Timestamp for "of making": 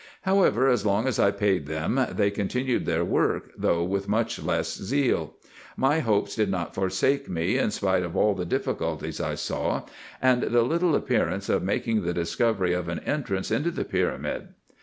11.49-12.01